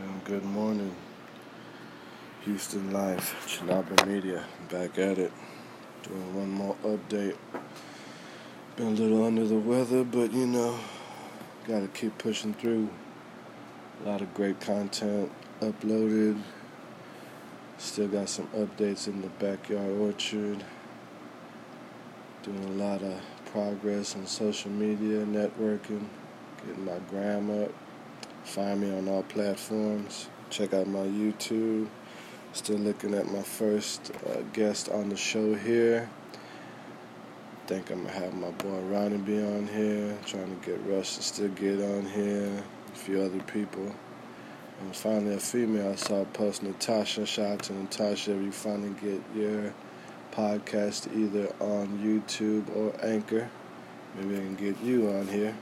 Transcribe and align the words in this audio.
And 0.00 0.24
good 0.24 0.44
morning, 0.44 0.94
Houston 2.44 2.92
Life, 2.92 3.34
Chinaba 3.48 4.06
Media, 4.06 4.44
back 4.70 4.96
at 4.96 5.18
it, 5.18 5.32
doing 6.04 6.36
one 6.36 6.50
more 6.50 6.76
update. 6.84 7.36
Been 8.76 8.86
a 8.86 8.90
little 8.90 9.24
under 9.24 9.44
the 9.44 9.58
weather, 9.58 10.04
but 10.04 10.32
you 10.32 10.46
know, 10.46 10.78
gotta 11.66 11.88
keep 11.88 12.16
pushing 12.16 12.54
through. 12.54 12.88
A 14.04 14.08
lot 14.08 14.20
of 14.20 14.32
great 14.34 14.60
content 14.60 15.32
uploaded. 15.60 16.40
Still 17.78 18.06
got 18.06 18.28
some 18.28 18.46
updates 18.48 19.08
in 19.08 19.20
the 19.20 19.28
backyard 19.28 19.98
orchard. 19.98 20.62
Doing 22.44 22.64
a 22.64 22.84
lot 22.84 23.02
of 23.02 23.20
progress 23.46 24.14
on 24.14 24.28
social 24.28 24.70
media, 24.70 25.26
networking, 25.26 26.06
getting 26.64 26.84
my 26.84 26.98
gram 27.10 27.50
up. 27.64 27.72
Find 28.48 28.80
me 28.80 28.90
on 28.96 29.06
all 29.08 29.24
platforms. 29.24 30.26
Check 30.48 30.72
out 30.72 30.86
my 30.86 31.00
YouTube. 31.00 31.86
Still 32.54 32.78
looking 32.78 33.12
at 33.12 33.30
my 33.30 33.42
first 33.42 34.10
uh, 34.26 34.40
guest 34.54 34.88
on 34.88 35.10
the 35.10 35.16
show 35.16 35.52
here. 35.52 36.08
Think 37.66 37.90
I'm 37.90 38.04
gonna 38.04 38.18
have 38.18 38.32
my 38.32 38.50
boy 38.52 38.80
Ronnie 38.84 39.18
be 39.18 39.38
on 39.38 39.66
here. 39.68 40.16
Trying 40.24 40.58
to 40.58 40.66
get 40.66 40.80
Rush 40.86 41.16
to 41.16 41.22
still 41.22 41.48
get 41.48 41.78
on 41.78 42.06
here. 42.06 42.64
A 42.90 42.96
few 42.96 43.20
other 43.20 43.40
people. 43.40 43.94
And 44.80 44.96
finally, 44.96 45.34
a 45.34 45.40
female 45.40 45.92
I 45.92 45.96
saw 45.96 46.24
post 46.24 46.62
Natasha. 46.62 47.26
Shout 47.26 47.46
out 47.52 47.62
to 47.64 47.74
Natasha. 47.74 48.34
If 48.34 48.42
you 48.42 48.50
finally 48.50 48.94
get 49.02 49.20
your 49.36 49.74
podcast 50.32 51.14
either 51.14 51.52
on 51.60 51.98
YouTube 51.98 52.74
or 52.74 52.94
Anchor, 53.04 53.50
maybe 54.16 54.36
I 54.36 54.38
can 54.38 54.54
get 54.54 54.80
you 54.80 55.10
on 55.10 55.28
here. 55.28 55.54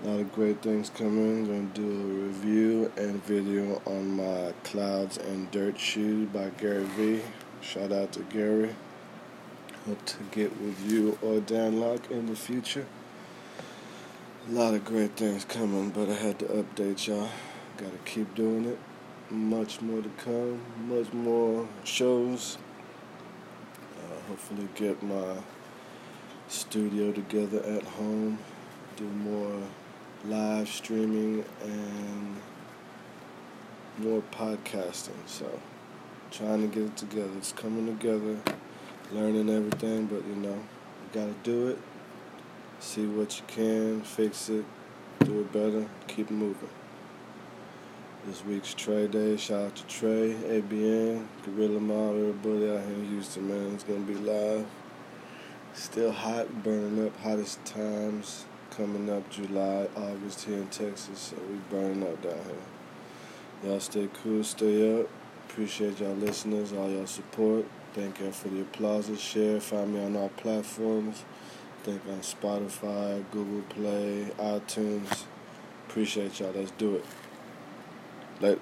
A 0.00 0.06
lot 0.06 0.20
of 0.20 0.32
great 0.32 0.62
things 0.62 0.90
coming. 0.90 1.46
Going 1.46 1.72
to 1.72 1.80
do 1.80 1.90
a 1.90 2.26
review 2.28 2.92
and 2.96 3.20
video 3.24 3.82
on 3.84 4.16
my 4.16 4.52
Clouds 4.62 5.16
and 5.16 5.50
Dirt 5.50 5.76
shoe 5.76 6.26
by 6.26 6.50
Gary 6.50 6.84
V. 6.96 7.20
Shout 7.62 7.90
out 7.90 8.12
to 8.12 8.20
Gary. 8.20 8.76
Hope 9.86 10.04
to 10.06 10.16
get 10.30 10.56
with 10.60 10.88
you 10.88 11.18
or 11.20 11.40
Dan 11.40 11.80
Lok 11.80 12.12
in 12.12 12.26
the 12.26 12.36
future. 12.36 12.86
A 14.48 14.52
lot 14.52 14.72
of 14.74 14.84
great 14.84 15.16
things 15.16 15.44
coming, 15.44 15.90
but 15.90 16.08
I 16.08 16.14
had 16.14 16.38
to 16.38 16.44
update 16.44 17.08
y'all. 17.08 17.28
Got 17.76 17.90
to 17.90 17.98
keep 18.04 18.32
doing 18.36 18.66
it. 18.66 18.78
Much 19.30 19.80
more 19.80 20.00
to 20.00 20.10
come. 20.24 20.60
Much 20.88 21.12
more 21.12 21.68
shows. 21.82 22.56
Uh, 23.98 24.28
hopefully, 24.28 24.68
get 24.76 25.02
my 25.02 25.38
studio 26.46 27.10
together 27.10 27.60
at 27.64 27.82
home. 27.82 28.38
Do 28.96 29.04
more 29.04 29.60
live 30.24 30.68
streaming 30.68 31.44
and 31.62 32.36
more 33.98 34.22
podcasting. 34.32 35.16
So, 35.26 35.60
trying 36.30 36.68
to 36.68 36.74
get 36.74 36.86
it 36.86 36.96
together. 36.96 37.30
It's 37.36 37.52
coming 37.52 37.86
together, 37.86 38.36
learning 39.12 39.48
everything, 39.48 40.06
but 40.06 40.26
you 40.26 40.34
know, 40.34 40.54
you 40.54 41.08
gotta 41.12 41.34
do 41.44 41.68
it. 41.68 41.78
See 42.80 43.06
what 43.06 43.38
you 43.38 43.44
can, 43.46 44.02
fix 44.02 44.48
it, 44.48 44.64
do 45.20 45.40
it 45.40 45.52
better, 45.52 45.88
keep 46.06 46.30
moving. 46.30 46.68
This 48.26 48.44
week's 48.44 48.74
Trae 48.74 49.10
Day. 49.10 49.36
Shout 49.36 49.66
out 49.66 49.76
to 49.76 49.84
Trae, 49.84 50.34
ABN, 50.34 51.26
Guerilla 51.44 51.80
Maab, 51.80 52.28
everybody 52.28 52.70
out 52.70 52.84
here 52.84 52.94
in 52.94 53.08
Houston, 53.08 53.48
man. 53.48 53.74
It's 53.74 53.84
gonna 53.84 54.00
be 54.00 54.14
live. 54.14 54.66
Still 55.74 56.10
hot, 56.10 56.64
burning 56.64 57.06
up, 57.06 57.16
hottest 57.20 57.64
times 57.64 58.44
coming 58.70 59.10
up 59.10 59.28
July, 59.30 59.88
August 59.96 60.44
here 60.44 60.58
in 60.58 60.68
Texas, 60.68 61.18
so 61.18 61.36
we 61.50 61.56
burning 61.70 62.02
up 62.02 62.20
down 62.22 62.34
here. 62.34 63.70
Y'all 63.70 63.80
stay 63.80 64.08
cool, 64.22 64.44
stay 64.44 65.00
up. 65.00 65.08
Appreciate 65.48 66.00
y'all 66.00 66.14
listeners, 66.14 66.72
all 66.72 66.90
y'all 66.90 67.06
support. 67.06 67.64
Thank 67.94 68.20
y'all 68.20 68.30
for 68.30 68.48
the 68.48 68.60
applause. 68.60 69.08
And 69.08 69.18
share, 69.18 69.60
find 69.60 69.94
me 69.94 70.04
on 70.04 70.16
all 70.16 70.28
platforms. 70.30 71.24
Think 71.82 72.02
on 72.08 72.20
Spotify, 72.20 73.24
Google 73.32 73.62
Play, 73.70 74.30
iTunes. 74.38 75.24
Appreciate 75.88 76.38
y'all. 76.38 76.52
Let's 76.54 76.70
do 76.72 76.96
it. 76.96 77.04
Let 78.40 78.58